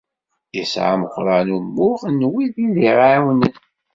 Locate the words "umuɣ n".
1.57-2.21